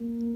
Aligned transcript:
Mm. 0.00 0.27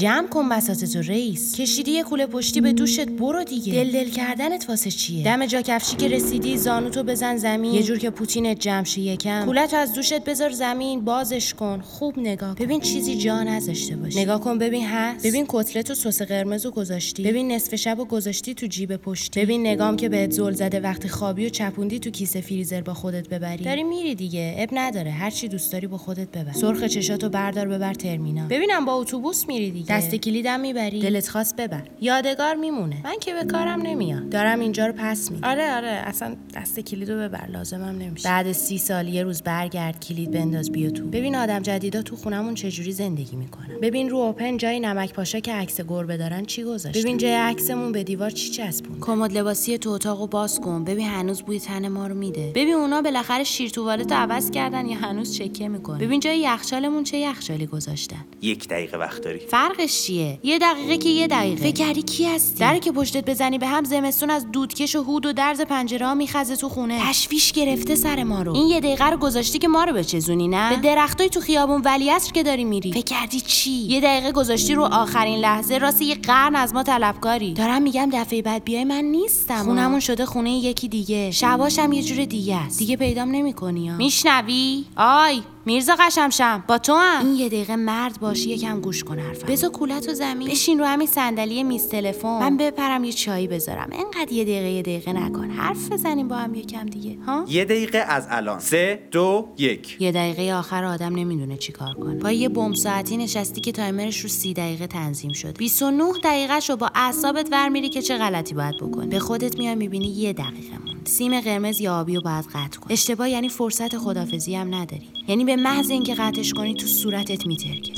جمع 0.00 0.28
کن 0.28 0.48
بساط 0.48 0.84
تو 0.84 1.00
رئیس. 1.00 1.54
کشیدی 1.56 1.90
یه 1.90 2.02
کوله 2.02 2.26
پشتی 2.26 2.60
به 2.60 2.72
دوشت 2.72 3.08
برو 3.08 3.44
دیگه. 3.44 3.72
دل 3.72 3.92
دل 3.92 4.10
کردنت 4.10 4.68
واسه 4.68 4.90
چیه؟ 4.90 5.24
دم 5.24 5.46
جا 5.46 5.62
کفشی 5.62 5.96
که 5.96 6.08
رسیدی 6.08 6.56
زانوتو 6.56 7.02
بزن 7.02 7.36
زمین. 7.36 7.74
یه 7.74 7.82
جور 7.82 7.98
که 7.98 8.10
پوتینت 8.10 8.60
جمع 8.60 8.84
شه 8.84 9.00
یکم. 9.00 9.44
کولتو 9.44 9.76
از 9.76 9.92
دوشت 9.92 10.24
بذار 10.24 10.50
زمین 10.50 11.04
بازش 11.04 11.54
کن. 11.54 11.80
خوب 11.80 12.18
نگاه 12.18 12.54
کن. 12.54 12.64
ببین 12.64 12.80
چیزی 12.80 13.16
جا 13.16 13.42
نذاشته 13.42 13.96
باشه 13.96 14.20
نگاه 14.20 14.40
کن 14.40 14.58
ببین 14.58 14.86
هست. 14.86 15.26
ببین 15.26 15.44
کتلت 15.48 15.90
و 15.90 15.94
سس 15.94 16.22
قرمزو 16.22 16.70
گذاشتی. 16.70 17.22
ببین 17.22 17.52
نصف 17.52 17.74
شب 17.74 17.98
و 17.98 18.04
گذاشتی 18.04 18.54
تو 18.54 18.66
جیب 18.66 18.96
پشتی. 18.96 19.40
ببین 19.40 19.66
نگام 19.66 19.96
که 19.96 20.08
بهت 20.08 20.30
زل 20.30 20.52
زده 20.52 20.80
وقتی 20.80 21.08
خوابی 21.08 21.46
و 21.46 21.48
چپوندی 21.48 21.98
تو 21.98 22.10
کیسه 22.10 22.40
فریزر 22.40 22.80
با 22.80 22.94
خودت 22.94 23.28
ببری. 23.28 23.64
داری 23.64 23.82
میری 23.82 24.14
دیگه. 24.14 24.54
عیب 24.58 24.68
نداره. 24.72 25.10
هر 25.10 25.30
چی 25.30 25.48
دوست 25.48 25.72
داری 25.72 25.86
با 25.86 25.98
خودت 25.98 26.28
ببر. 26.28 26.52
سرخ 26.52 26.84
چشاتو 26.84 27.28
بردار 27.28 27.68
ببر 27.68 27.94
ترمینال. 27.94 28.48
ببینم 28.48 28.84
با 28.84 28.94
اتوبوس 28.94 29.48
میری 29.48 29.70
دیگه. 29.70 29.89
دست 29.90 30.14
کلیدم 30.14 30.60
می‌بری. 30.60 31.00
دلت 31.00 31.28
خواست 31.28 31.56
ببر. 31.56 31.82
یادگار 32.00 32.54
میمونه. 32.54 32.96
من 33.04 33.18
که 33.20 33.34
به 33.34 33.44
کارم 33.44 33.82
نمیاد 33.82 34.28
دارم 34.28 34.60
اینجا 34.60 34.86
رو 34.86 34.92
پس 34.96 35.30
میدم. 35.30 35.48
آره 35.48 35.76
آره. 35.76 35.88
اصلا 35.88 36.36
دست 36.54 36.80
کلیدو 36.80 37.18
ببر. 37.18 37.46
لازمم 37.46 37.98
نمیشه. 37.98 38.28
بعد 38.28 38.52
سی 38.52 38.78
سال 38.78 39.08
یه 39.08 39.22
روز 39.22 39.42
برگرد 39.42 40.04
کلید 40.04 40.30
بنداز 40.30 40.72
بیا 40.72 40.90
تو. 40.90 41.04
ببین 41.04 41.36
آدم 41.36 41.60
جدیدا 41.62 42.02
تو 42.02 42.16
خونمون 42.16 42.54
چجوری 42.54 42.92
زندگی 42.92 43.36
می‌کنن. 43.36 43.80
ببین 43.82 44.08
رو 44.08 44.16
اوپن 44.16 44.56
جای 44.56 44.80
نمک 44.80 45.12
پاشا 45.12 45.40
که 45.40 45.52
عکس 45.52 45.80
گربه 45.80 46.16
دارن 46.16 46.44
چی 46.44 46.64
گذاشته. 46.64 47.00
ببین 47.00 47.18
جای 47.18 47.34
عکسمون 47.34 47.92
به 47.92 48.04
دیوار 48.04 48.30
چی 48.30 48.50
چسبون. 48.50 49.00
کمد 49.00 49.32
لباسی 49.32 49.78
تو 49.78 49.90
اتاقو 49.90 50.26
باز 50.26 50.60
کن. 50.60 50.84
ببین 50.84 51.08
هنوز 51.08 51.42
بوی 51.42 51.60
تن 51.60 51.88
ما 51.88 52.06
رو 52.06 52.14
میده. 52.14 52.52
ببین 52.54 52.74
اونا 52.74 53.02
بالاخره 53.02 53.44
شیر 53.44 53.70
توالت 53.70 54.12
عوض 54.12 54.50
کردن 54.50 54.86
یا 54.86 54.96
هنوز 54.96 55.36
چکه 55.36 55.68
می‌کنه 55.68 55.98
ببین 55.98 56.20
جای 56.20 56.38
یخچالمون 56.38 57.04
چه 57.04 57.18
یخچالی 57.18 57.66
گذاشتن. 57.66 58.24
یک 58.42 58.68
دقیقه 58.68 58.96
وقت 58.96 59.22
داری. 59.22 59.40
فرقش 59.80 60.02
چیه؟ 60.02 60.38
یه 60.42 60.58
دقیقه 60.58 60.98
که 60.98 61.08
یه 61.08 61.26
دقیقه. 61.26 61.62
فکر 61.62 61.72
کردی 61.72 62.02
کی 62.02 62.24
هستی؟ 62.24 62.58
دری 62.58 62.80
که 62.80 62.92
پشتت 62.92 63.30
بزنی 63.30 63.58
به 63.58 63.66
هم 63.66 63.84
زمستون 63.84 64.30
از 64.30 64.52
دودکش 64.52 64.96
و 64.96 65.02
هود 65.02 65.26
و 65.26 65.32
درز 65.32 65.60
پنجره 65.60 66.06
ها 66.06 66.14
میخزه 66.14 66.56
تو 66.56 66.68
خونه. 66.68 67.00
تشویش 67.08 67.52
گرفته 67.52 67.94
سر 67.94 68.22
ما 68.22 68.42
رو. 68.42 68.54
این 68.54 68.68
یه 68.68 68.80
دقیقه 68.80 69.10
رو 69.10 69.16
گذاشتی 69.16 69.58
که 69.58 69.68
ما 69.68 69.84
رو 69.84 69.92
بچزونی 69.92 70.48
نه؟ 70.48 70.70
به 70.70 70.76
درختای 70.76 71.28
تو 71.28 71.40
خیابون 71.40 71.82
ولیعصر 71.84 72.32
که 72.32 72.42
داری 72.42 72.64
میری. 72.64 72.92
فکر 72.92 73.02
کردی 73.02 73.40
چی؟ 73.40 73.70
یه 73.70 74.00
دقیقه 74.00 74.32
گذاشتی 74.32 74.74
رو 74.74 74.82
آخرین 74.84 75.38
لحظه 75.38 75.78
راست 75.78 76.02
یه 76.02 76.14
قرن 76.14 76.56
از 76.56 76.74
ما 76.74 76.82
طلبکاری. 76.82 77.54
دارم 77.54 77.82
میگم 77.82 78.10
دفعه 78.12 78.42
بعد 78.42 78.64
بیای 78.64 78.84
من 78.84 79.04
نیستم. 79.04 79.64
خونمون 79.64 80.00
شده 80.00 80.26
خونه 80.26 80.50
یکی 80.50 80.88
دیگه. 80.88 81.30
شباشم 81.30 81.92
یه 81.92 82.02
جور 82.02 82.24
دیگه 82.24 82.56
است. 82.56 82.78
دیگه 82.78 82.96
پیدام 82.96 83.30
نمی‌کنی 83.30 83.90
میشنوی؟ 83.90 84.84
آی! 84.96 85.42
میرزا 85.70 85.96
قشمشم 86.00 86.64
با 86.68 86.78
تو 86.78 86.94
هم. 86.94 87.26
این 87.26 87.36
یه 87.36 87.48
دقیقه 87.48 87.76
مرد 87.76 88.20
باشی 88.20 88.50
یکم 88.50 88.80
گوش 88.80 89.04
کن 89.04 89.18
حرفم. 89.18 89.46
بذار 89.46 89.70
کولت 89.70 90.08
و 90.08 90.14
زمین. 90.14 90.48
بشین 90.48 90.78
رو 90.78 90.84
همین 90.84 91.06
صندلی 91.06 91.62
میز 91.62 91.88
تلفن. 91.88 92.28
من 92.28 92.56
بپرم 92.56 93.04
یه 93.04 93.12
چایی 93.12 93.48
بذارم. 93.48 93.90
انقدر 93.92 94.32
یه 94.32 94.44
دقیقه 94.44 94.70
یه 94.70 94.82
دقیقه 94.82 95.12
نکن. 95.12 95.50
حرف 95.50 95.92
بزنیم 95.92 96.28
با 96.28 96.36
هم 96.36 96.54
یکم 96.54 96.86
دیگه 96.86 97.16
ها؟ 97.26 97.44
یه 97.48 97.64
دقیقه 97.64 97.98
از 97.98 98.26
الان. 98.30 98.58
سه 98.58 99.08
دو 99.10 99.48
یک. 99.58 99.96
یه 100.00 100.12
دقیقه 100.12 100.54
آخر 100.54 100.84
آدم 100.84 101.14
نمی‌دونه 101.14 101.56
چی 101.56 101.72
کار 101.72 101.94
کنه. 101.94 102.14
با 102.14 102.30
یه 102.30 102.48
بمب 102.48 102.74
ساعتی 102.74 103.16
نشستی 103.16 103.60
که 103.60 103.72
تایمرش 103.72 104.20
رو 104.20 104.28
سی 104.28 104.54
دقیقه 104.54 104.86
تنظیم 104.86 105.32
شد. 105.32 105.58
29 105.58 106.12
دقیقه 106.24 106.60
شو 106.60 106.76
با 106.76 106.90
اعصابت 106.94 107.48
ور 107.52 107.68
میری 107.68 107.88
که 107.88 108.02
چه 108.02 108.16
غلطی 108.16 108.54
باید 108.54 108.76
بکنی. 108.76 109.06
به 109.06 109.18
خودت 109.18 109.58
میای 109.58 109.74
می‌بینی 109.74 110.08
یه 110.08 110.32
دقیقه 110.32 110.78
سیم 111.04 111.40
قرمز 111.40 111.80
یا 111.80 112.00
آبی 112.00 112.16
رو 112.16 112.22
باید 112.22 112.44
قطع 112.44 112.80
کن 112.80 112.92
اشتباه 112.92 113.30
یعنی 113.30 113.48
فرصت 113.48 113.98
خدافزی 113.98 114.54
هم 114.54 114.74
نداری. 114.74 115.08
یعنی 115.28 115.44
به 115.44 115.56
محض 115.56 115.90
اینکه 115.90 116.14
قطعش 116.14 116.52
کنی 116.52 116.74
تو 116.74 116.86
صورتت 116.86 117.46
میترکه. 117.46 117.92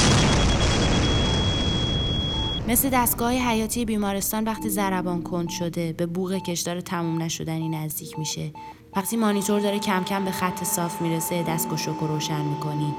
مثل 2.68 2.90
دستگاه 2.92 3.32
حیاتی 3.32 3.84
بیمارستان 3.84 4.44
وقتی 4.44 4.68
ضربان 4.68 5.22
کند 5.22 5.48
شده 5.48 5.92
به 5.92 6.06
بوغ 6.06 6.42
کشدار 6.42 6.80
تموم 6.80 7.22
نشدنی 7.22 7.68
نزدیک 7.68 8.18
میشه. 8.18 8.52
وقتی 8.96 9.16
مانیتور 9.16 9.60
داره 9.60 9.78
کم 9.78 10.04
کم 10.04 10.24
به 10.24 10.30
خط 10.30 10.64
صاف 10.64 11.02
می‌رسه 11.02 11.42
دستگشک 11.42 11.96
رو 12.00 12.06
روشن 12.06 12.44
می‌کنی. 12.44 12.94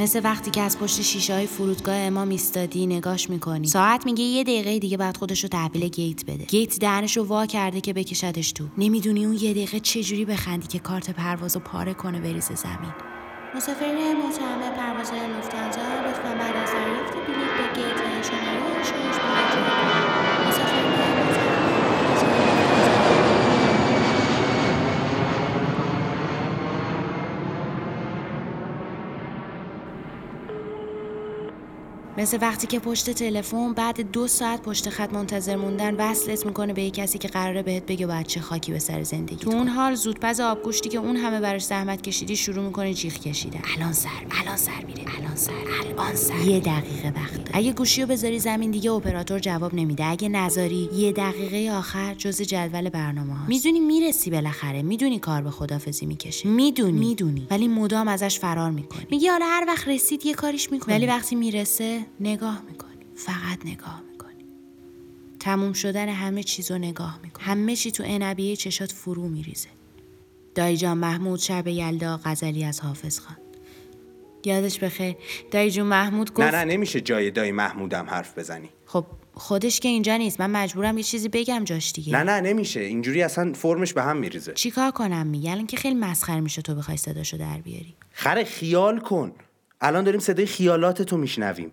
مثل 0.00 0.20
وقتی 0.24 0.50
که 0.50 0.60
از 0.60 0.78
پشت 0.78 1.02
شیشه 1.02 1.34
های 1.34 1.46
فرودگاه 1.46 1.94
امام 1.94 2.28
ایستادی 2.28 2.86
نگاش 2.86 3.30
می‌کنی. 3.30 3.66
ساعت 3.66 4.06
میگه 4.06 4.24
یه 4.24 4.42
دقیقه 4.42 4.78
دیگه 4.78 4.96
بعد 4.96 5.16
خودش 5.16 5.42
رو 5.42 5.48
تحویل 5.48 5.88
گیت 5.88 6.24
بده. 6.24 6.44
گیت 6.44 6.78
دهنش 6.78 7.16
رو 7.16 7.24
وا 7.24 7.46
کرده 7.46 7.80
که 7.80 7.92
بکشدش 7.92 8.52
تو. 8.52 8.64
نمی‌دونی 8.78 9.24
اون 9.24 9.34
یه 9.34 9.50
دقیقه 9.50 9.80
چجوری 9.80 10.24
بخندی 10.24 10.66
که 10.66 10.78
کارت 10.78 11.10
پرواز 11.10 11.56
رو 11.56 11.62
پاره 11.62 11.94
کنه 11.94 12.20
بریزه 12.20 12.54
زمین. 12.54 12.92
مسافرین 13.56 14.16
متهم 14.16 14.76
پرواز 14.76 15.12
لوفتانزا 15.12 15.80
لطفا 15.80 16.34
بعد 16.34 16.56
از 16.56 16.70
دریافت 16.70 17.12
بلیط 17.12 17.52
به 17.56 17.74
گیت 17.74 17.98
شماره 18.26 18.82
شش 18.84 19.18
مراجعه 19.24 19.70
کنید 19.80 20.48
مسافرین 20.48 20.90
متهم 20.90 21.16
پرواز 21.16 22.22
لوفتانزا 22.22 23.20
مثل 32.20 32.38
وقتی 32.40 32.66
که 32.66 32.78
پشت 32.78 33.10
تلفن 33.10 33.72
بعد 33.72 34.12
دو 34.12 34.26
ساعت 34.26 34.62
پشت 34.62 34.88
خط 34.88 35.12
منتظر 35.12 35.56
موندن 35.56 35.94
وصلت 35.94 36.46
می‌کنه 36.46 36.72
به 36.72 36.82
یه 36.82 36.90
کسی 36.90 37.18
که 37.18 37.28
قراره 37.28 37.62
بهت 37.62 37.86
بگه 37.86 38.06
باید 38.06 38.26
چه 38.26 38.40
خاکی 38.40 38.72
به 38.72 38.78
سر 38.78 39.02
زندگی 39.02 39.36
تو 39.36 39.50
اون 39.50 39.68
حال 39.68 39.94
زودپز 39.94 40.40
آبگوشتی 40.40 40.88
که 40.88 40.98
اون 40.98 41.16
همه 41.16 41.40
براش 41.40 41.64
زحمت 41.64 42.02
کشیدی 42.02 42.36
شروع 42.36 42.64
می‌کنه 42.64 42.94
جیغ 42.94 43.12
کشیدن. 43.12 43.60
الان 43.76 43.92
سر 43.92 44.08
الان 44.30 44.56
سر 44.56 44.84
میره. 44.86 45.04
الان 45.18 45.36
سر 45.36 45.52
الان 45.80 46.14
سر 46.14 46.40
یه 46.40 46.60
دقیقه 46.60 47.12
وقت. 47.16 47.50
اگه 47.52 47.72
گوشی 47.72 48.02
رو 48.02 48.08
بذاری 48.08 48.38
زمین 48.38 48.70
دیگه 48.70 48.92
اپراتور 48.92 49.38
جواب 49.38 49.74
نمیده. 49.74 50.04
اگه 50.04 50.28
نذاری 50.28 50.90
یه 50.94 51.12
دقیقه 51.12 51.72
آخر 51.72 52.14
جز 52.14 52.42
جدول 52.42 52.88
برنامه 52.88 53.34
هاست. 53.34 53.48
می‌دونی 53.48 53.80
می‌رسی 53.80 54.30
بالاخره. 54.30 54.82
می‌دونی 54.82 55.18
کار 55.18 55.42
به 55.42 55.50
خدافزی 55.50 56.06
می‌کشه. 56.06 56.48
می‌دونی. 56.48 56.98
می‌دونی. 56.98 57.46
ولی 57.50 57.68
مدام 57.68 58.08
ازش 58.08 58.38
فرار 58.38 58.70
می‌کنی. 58.70 59.06
میگی 59.10 59.28
حالا 59.28 59.46
هر 59.46 59.64
وقت 59.68 59.88
رسید 59.88 60.26
یه 60.26 60.34
کاریش 60.34 60.72
می‌کنی. 60.72 60.94
ولی 60.94 61.06
وقتی 61.06 61.36
می‌رسه 61.36 62.00
نگاه 62.20 62.62
می‌کنی. 62.70 63.06
فقط 63.16 63.66
نگاه 63.66 64.02
می‌کنی. 64.12 64.44
تموم 65.40 65.72
شدن 65.72 66.08
همه 66.08 66.42
چیز 66.42 66.70
رو 66.70 66.78
نگاه 66.78 67.20
می‌کنی. 67.22 67.44
همه 67.44 67.76
چی 67.76 67.90
تو 67.90 68.02
انبیه 68.06 68.56
چشات 68.56 68.92
فرو 68.92 69.28
میریزه. 69.28 69.68
دایی 70.54 70.76
جان 70.76 70.98
محمود 70.98 71.40
شب 71.40 71.66
یلدا 71.66 72.20
غزلی 72.24 72.64
از 72.64 72.80
حافظ 72.80 73.18
خان. 73.18 73.36
یادش 74.44 74.78
بخیر. 74.78 75.16
دایی 75.50 75.70
جون 75.70 75.86
محمود 75.86 76.34
گفت 76.34 76.40
نه 76.40 76.50
نه 76.50 76.64
نمیشه 76.64 77.00
جای 77.00 77.30
دایی 77.30 77.52
محمودم 77.52 78.06
حرف 78.10 78.38
بزنی. 78.38 78.68
خب 78.86 79.06
خودش 79.34 79.80
که 79.80 79.88
اینجا 79.88 80.16
نیست. 80.16 80.40
من 80.40 80.50
مجبورم 80.50 80.98
یه 80.98 81.04
چیزی 81.04 81.28
بگم 81.28 81.64
جاش 81.64 81.92
دیگه. 81.92 82.12
نه 82.12 82.22
نه 82.22 82.40
نمیشه. 82.40 82.80
اینجوری 82.80 83.22
اصلا 83.22 83.52
فرمش 83.52 83.92
به 83.92 84.02
هم 84.02 84.16
میریزه. 84.16 84.52
چیکار 84.52 84.90
کنم 84.90 85.26
میگه 85.26 85.50
الان 85.50 85.66
که 85.66 85.76
خیلی 85.76 85.94
مسخره 85.94 86.40
میشه 86.40 86.62
تو 86.62 86.74
بخوای 86.74 86.96
صداشو 86.96 87.36
در 87.36 87.60
بیاری. 87.60 87.94
خره 88.10 88.44
خیال 88.44 89.00
کن. 89.00 89.32
الان 89.80 90.04
داریم 90.04 90.20
صدای 90.20 90.46
خیالاتتو 90.46 91.16
میشنویم. 91.16 91.72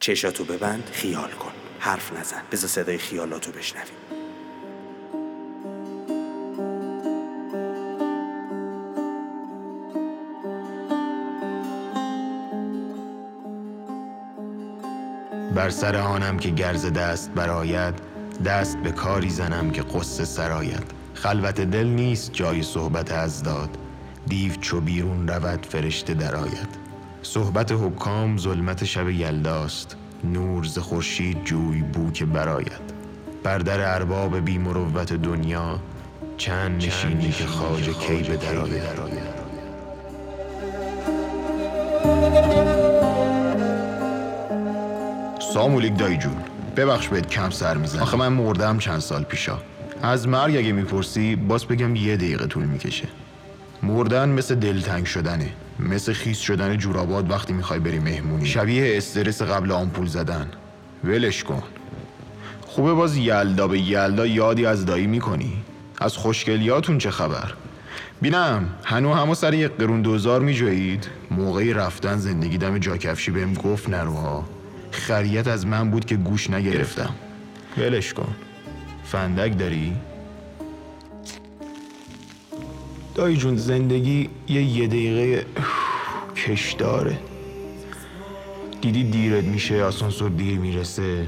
چشاتو 0.00 0.44
ببند 0.44 0.90
خیال 0.92 1.30
کن. 1.30 1.52
حرف 1.78 2.12
نزن. 2.12 2.42
بذار 2.52 2.68
صدای 2.68 2.98
خیالاتو 2.98 3.52
بشنویم. 3.52 3.94
بر 15.54 15.70
سر 15.70 15.96
آنم 15.96 16.38
که 16.38 16.50
گرز 16.50 16.86
دست 16.86 17.30
براید 17.30 17.94
دست 18.44 18.78
به 18.78 18.92
کاری 18.92 19.30
زنم 19.30 19.70
که 19.70 19.82
قصه 19.82 20.24
سراید. 20.24 20.90
خلوت 21.14 21.60
دل 21.60 21.86
نیست 21.86 22.32
جای 22.32 22.62
صحبت 22.62 23.12
از 23.12 23.42
داد. 23.42 23.78
دیو 24.26 24.54
چو 24.54 24.80
بیرون 24.80 25.28
رود 25.28 25.66
فرشته 25.66 26.14
درآید. 26.14 26.85
صحبت 27.26 27.72
حکام 27.72 28.38
ظلمت 28.38 28.84
شب 28.84 29.10
یلداست. 29.10 29.96
نور 30.24 30.64
ز 30.64 30.78
خورشید 30.78 31.44
جوی 31.44 31.82
بو 31.82 32.10
که 32.10 32.24
براید 32.24 32.72
بر 33.42 33.58
در 33.58 33.94
ارباب 33.94 34.38
بی 34.38 34.58
مروت 34.58 35.12
دنیا 35.12 35.80
چند 36.36 36.84
نشینی 36.84 37.30
که 37.30 37.46
خواجه 37.46 37.92
کی 37.92 38.22
به 38.22 38.36
درآید. 38.36 38.82
سامولیک 45.54 45.98
دایی 45.98 46.16
جون. 46.16 46.36
ببخش 46.76 47.08
بهت 47.08 47.28
کم 47.28 47.50
سر 47.50 47.76
می‌زنم. 47.76 48.02
آخه 48.02 48.16
من 48.16 48.32
مردم 48.32 48.78
چند 48.78 49.00
سال 49.00 49.22
پیشا. 49.22 49.58
از 50.02 50.28
مرگ 50.28 50.56
اگه 50.56 50.72
می‌پرسی 50.72 51.36
باز 51.36 51.64
بگم 51.64 51.96
یه 51.96 52.16
دقیقه 52.16 52.46
طول 52.46 52.64
می‌کشه. 52.64 53.08
مردن 53.82 54.28
مثل 54.28 54.54
دلتنگ 54.54 55.06
شدنه. 55.06 55.50
مثل 55.78 56.12
خیس 56.12 56.38
شدن 56.38 56.76
جورابات 56.76 57.30
وقتی 57.30 57.52
می‌خوای 57.52 57.80
بری 57.80 57.98
مهمونی. 57.98 58.46
شبیه 58.46 58.96
استرس 58.96 59.42
قبل 59.42 59.72
آمپول 59.72 60.06
زدن. 60.06 60.48
ولش 61.04 61.44
کن. 61.44 61.62
خوبه 62.66 62.92
باز 62.92 63.16
یلدا 63.16 63.68
به 63.68 63.78
یلدا 63.80 64.26
یادی 64.26 64.66
از 64.66 64.86
دایی 64.86 65.06
می‌کنی. 65.06 65.52
از 66.00 66.16
خوشگلیاتون 66.16 66.98
چه 66.98 67.10
خبر؟ 67.10 67.52
بینم 68.20 68.68
هنو 68.84 69.14
همو 69.14 69.34
سر 69.34 69.54
یک 69.54 69.72
قرون 69.72 70.02
دوزار 70.02 70.40
می 70.40 70.54
جایید 70.54 71.08
موقعی 71.30 71.72
رفتن 71.72 72.16
زندگی 72.16 72.58
دم 72.58 72.78
جاکفشی 72.78 73.30
بهم 73.30 73.54
گفت 73.54 73.88
نروها. 73.88 74.44
خریت 74.90 75.46
از 75.46 75.66
من 75.66 75.90
بود 75.90 76.04
که 76.04 76.16
گوش 76.16 76.50
نگرفتم. 76.50 77.14
ولش 77.78 78.14
کن. 78.14 78.34
فندک 79.04 79.58
داری؟ 79.58 79.96
دایی 83.16 83.36
جون 83.36 83.56
زندگی 83.56 84.28
یه 84.48 84.62
یه 84.62 84.86
دقیقه 84.86 85.46
کش 86.36 86.72
داره. 86.72 87.18
دیدی 88.80 89.04
دیرت 89.04 89.44
میشه 89.44 89.84
آسانسور 89.84 90.30
دیر 90.30 90.58
می‌رسه. 90.58 91.26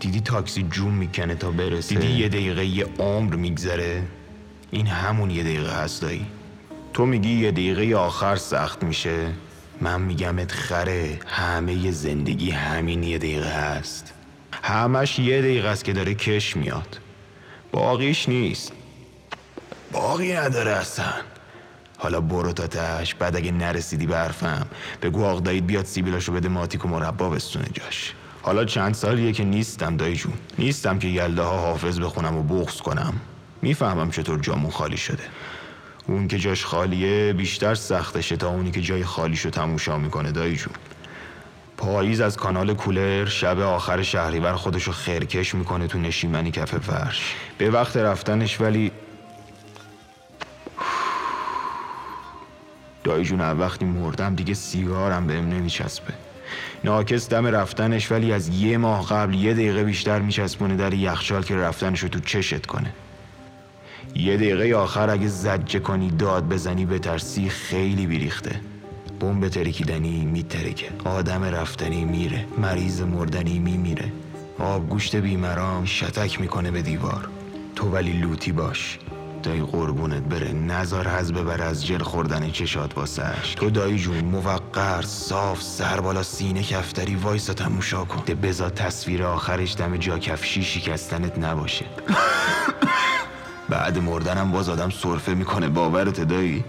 دیدی 0.00 0.20
تاکسی 0.20 0.66
جون 0.70 0.94
می‌کنه 0.94 1.34
تا 1.34 1.50
برسه. 1.50 1.94
دیدی 1.94 2.12
یه 2.12 2.28
دقیقه 2.28 2.66
یه 2.66 2.86
عمر 2.98 3.34
میگذره. 3.34 4.02
این 4.70 4.86
همون 4.86 5.30
یه 5.30 5.42
دقیقه 5.42 5.82
هست 5.82 6.02
دایی. 6.02 6.26
تو 6.92 7.06
میگی 7.06 7.32
یه 7.32 7.50
دقیقه 7.50 7.96
آخر 7.96 8.36
سخت 8.36 8.82
میشه. 8.82 9.26
من 9.80 10.00
میگمت 10.00 10.52
خره. 10.52 11.18
همه 11.26 11.74
ی 11.74 11.92
زندگی 11.92 12.50
همین 12.50 13.02
یه 13.02 13.18
دقیقه 13.18 13.50
هست. 13.50 14.14
همش 14.62 15.18
یه 15.18 15.40
دقیقه 15.42 15.68
است 15.68 15.84
که 15.84 15.92
داره 15.92 16.14
کش 16.14 16.56
میاد. 16.56 16.98
باقیش 17.72 18.28
نیست. 18.28 18.72
باقی 19.92 20.32
نداره 20.32 20.70
اصلا. 20.70 21.12
حالا 21.98 22.20
برو 22.20 22.52
تا 22.52 22.66
تش 22.66 23.14
بعد 23.14 23.36
اگه 23.36 23.52
نرسیدی 23.52 24.06
به 24.06 24.16
حرفم 24.16 24.66
بگو 25.02 25.24
آق 25.24 25.48
بیاد 25.48 25.84
سیبیلاشو 25.84 26.32
بده 26.32 26.48
ماتیک 26.48 26.84
و 26.84 26.88
مربا 26.88 27.30
بستونه 27.30 27.66
جاش. 27.72 28.14
حالا 28.42 28.64
چند 28.64 28.94
سالیه 28.94 29.32
که 29.32 29.44
نیستم 29.44 29.96
دایی 29.96 30.16
جون. 30.16 30.32
نیستم 30.58 30.98
که 30.98 31.08
یلده 31.08 31.42
ها 31.42 31.58
حافظ 31.58 32.00
بخونم 32.00 32.36
و 32.36 32.42
بغض 32.42 32.76
کنم. 32.76 33.14
می‌فهمم 33.62 34.10
چطور 34.10 34.38
جامون 34.38 34.70
خالی 34.70 34.96
شده. 34.96 35.24
اون 36.06 36.28
که 36.28 36.38
جاش 36.38 36.64
خالیه 36.64 37.32
بیشتر 37.32 37.74
سختشه 37.74 38.36
تا 38.36 38.48
اونی 38.48 38.70
که 38.70 38.80
جای 38.80 39.04
خالیشو 39.04 39.50
تموشا 39.50 39.98
می‌کنه 39.98 40.32
دایی 40.32 40.56
جون. 40.56 40.74
پاییز 41.76 42.20
از 42.20 42.36
کانال 42.36 42.74
کولر 42.74 43.26
شب 43.26 43.60
آخر 43.60 44.02
شهریور 44.02 44.52
خودشو 44.52 44.92
خرکش 44.92 45.54
می‌کنه 45.54 45.86
تو 45.86 45.98
نشیمنی 45.98 46.50
کف 46.50 46.74
فرش. 46.74 47.34
به 47.58 47.70
وقت 47.70 47.96
رفتنش 47.96 48.60
ولی 48.60 48.92
دایی 53.18 53.28
جون 53.28 53.40
وقتی 53.40 53.84
مردم 53.84 54.34
دیگه 54.34 54.54
سیگارم 54.54 55.26
بهم 55.26 55.48
نمیچسبه. 55.48 56.12
ناکس 56.84 57.28
دم 57.28 57.46
رفتنش 57.46 58.12
ولی 58.12 58.32
از 58.32 58.48
یه 58.48 58.78
ماه 58.78 59.06
قبل 59.06 59.34
یه 59.34 59.54
دقیقه 59.54 59.84
بیشتر 59.84 60.20
میچسبونه 60.20 60.76
در 60.76 60.94
یخچال 60.94 61.42
که 61.42 61.56
رفتنشو 61.56 62.08
تو 62.08 62.20
چشت 62.20 62.66
کنه. 62.66 62.92
یه 64.14 64.36
دقیقه 64.36 64.74
آخر 64.74 65.10
اگه 65.10 65.28
زجه 65.28 65.78
کنی 65.78 66.10
داد 66.10 66.48
بزنی 66.48 66.86
بترسی 66.86 67.48
خیلی 67.48 68.06
بیریخته. 68.06 68.60
بمب 69.20 69.48
ترکیدنی 69.48 70.24
میترکه. 70.24 70.88
آدم 71.04 71.44
رفتنی 71.44 72.04
میره. 72.04 72.44
مریض 72.58 73.00
مردنی 73.02 73.58
میمیره. 73.58 74.12
آب 74.58 74.88
گوشت 74.88 75.16
بیمرام 75.16 75.84
شتک 75.84 76.40
می‌کنه 76.40 76.70
به 76.70 76.82
دیوار. 76.82 77.28
تو 77.76 77.88
ولی 77.88 78.12
لوتی 78.12 78.52
باش. 78.52 78.98
دایی 79.48 79.62
قربونت 79.62 80.22
بره. 80.22 80.52
نزار 80.52 81.08
حز 81.08 81.32
ببر 81.32 81.62
از 81.62 81.86
جل 81.86 81.98
خوردن 81.98 82.50
چشات 82.50 82.98
واسش. 82.98 83.54
تو 83.56 83.70
دایی 83.70 83.98
جون 83.98 84.24
موقر 84.24 85.02
صاف 85.02 85.62
سر 85.62 86.00
بالا 86.00 86.22
سینه 86.22 86.62
کفتری 86.62 87.14
وایسا 87.14 87.54
تموشا 87.54 88.04
کن. 88.04 88.22
ده 88.26 88.34
بزا 88.34 88.70
تصویر 88.70 89.22
آخرش 89.22 89.76
دم 89.76 89.96
جا 89.96 90.18
کفشی 90.18 90.62
شکستنت 90.62 91.38
نباشه. 91.38 91.84
بعد 93.68 93.98
مردنم 93.98 94.52
باز 94.52 94.68
آدم 94.68 94.90
سرفه 94.90 95.34
می‌کنه. 95.34 95.68
باورت 95.68 96.20
دایی؟ 96.20 96.64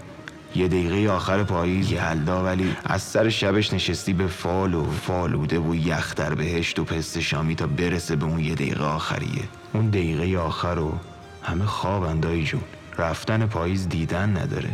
یه 0.54 0.68
دقیقه 0.68 1.12
آخر 1.12 1.42
پاییز 1.42 1.92
یلدا 1.92 2.44
ولی 2.44 2.76
از 2.84 3.02
سر 3.02 3.28
شبش 3.28 3.72
نشستی 3.72 4.12
به 4.12 4.26
فال 4.26 4.74
و 4.74 4.90
فالوده 4.90 5.58
و 5.58 5.74
یخ 5.74 6.14
در 6.14 6.34
بهشت 6.34 6.78
و 6.78 6.84
پست 6.84 7.20
شامی 7.20 7.54
تا 7.54 7.66
برسه 7.66 8.16
به 8.16 8.24
اون 8.24 8.40
یه 8.40 8.54
دقیقه 8.54 8.84
آخریه. 8.84 9.42
اون 9.72 9.90
دقیقه 9.90 10.38
آخر 10.38 10.74
رو 10.74 10.92
همه 11.42 11.64
خوابن 11.64 12.44
جون. 12.44 12.62
رفتن 12.98 13.46
پاییز 13.46 13.88
دیدن 13.88 14.36
نداره. 14.36 14.70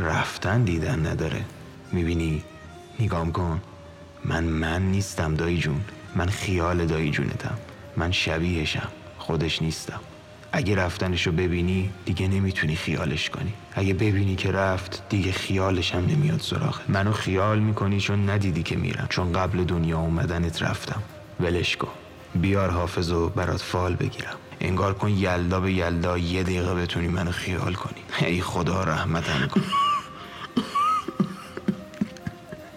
رفتن 0.00 0.64
دیدن 0.64 1.06
نداره. 1.06 1.44
می‌بینی؟ 1.92 2.42
نگام 3.00 3.32
کن. 3.32 3.60
من 4.24 4.44
من 4.44 4.82
نیستم 4.82 5.34
دایی 5.34 5.58
جون. 5.58 5.80
من 6.16 6.26
خیال 6.26 6.86
دایی 6.86 7.10
جونتم. 7.10 7.58
من 7.96 8.12
شبیهشم. 8.12 8.88
خودش 9.18 9.62
نیستم. 9.62 10.00
اگه 10.52 10.74
رفتنشو 10.74 11.32
ببینی 11.32 11.90
دیگه 12.04 12.28
نمی‌تونی 12.28 12.76
خیالش 12.76 13.30
کنی. 13.30 13.52
اگه 13.74 13.94
ببینی 13.94 14.36
که 14.36 14.52
رفت 14.52 15.02
دیگه 15.08 15.32
خیالش 15.32 15.94
هم 15.94 16.06
نمیاد 16.06 16.40
سراغ 16.40 16.80
منو 16.88 17.12
خیال 17.12 17.58
می‌کنی 17.58 18.00
چون 18.00 18.30
ندیدی 18.30 18.62
که 18.62 18.76
میرم. 18.76 19.06
چون 19.08 19.32
قبل 19.32 19.64
دنیا 19.64 19.98
اومدنت 19.98 20.62
رفتم. 20.62 21.02
ولش 21.40 21.76
کن. 21.76 21.88
بیار 22.36 22.70
حافظو 22.70 23.28
برات 23.28 23.60
فال 23.60 23.94
بگیرم. 23.94 24.36
انگار 24.60 24.94
کن 24.94 25.10
یلدا 25.10 25.60
به 25.60 25.72
یلدا 25.72 26.18
یه 26.18 26.42
دقیقه 26.42 26.74
بتونی 26.74 27.08
منو 27.08 27.30
خیال 27.30 27.74
کنی. 27.74 28.02
ای 28.28 28.40
خدا 28.40 28.84
رحمتم 28.84 29.48
کن. 29.48 29.62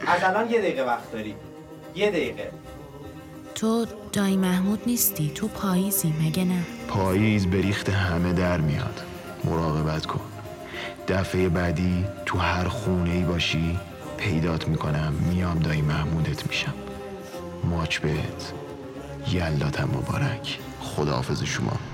از 0.08 0.24
الان 0.24 0.50
یه 0.50 0.60
دقیقه 0.60 0.84
وقت 0.84 1.12
داری. 1.12 1.36
یه 1.96 2.10
دقیقه. 2.10 2.52
تو 3.56 3.86
دایی 4.14 4.38
محمود 4.38 4.80
نیستی 4.88 5.32
تو 5.36 5.48
پاییزی 5.48 6.14
مگه 6.22 6.46
نه؟ 6.46 6.64
پاییز 6.88 7.48
بریخت 7.48 7.90
همه 7.90 8.34
در 8.34 8.62
میاد. 8.62 9.02
مراقبت 9.44 10.06
کن. 10.06 10.22
دفعه 11.08 11.50
بعدی 11.50 12.06
تو 12.26 12.38
هر 12.38 12.68
خونه 12.68 13.10
ای 13.12 13.24
باشی 13.24 13.80
پیدات 14.18 14.68
می‌کنم 14.68 15.14
میام 15.30 15.60
دایی 15.60 15.82
محمودت 15.82 16.48
میشم. 16.48 16.74
ماچ 17.64 17.98
بهت. 17.98 18.54
یلداتم 19.28 19.90
مبارک. 19.94 20.60
خداحافظ 20.82 21.44
شما. 21.44 21.89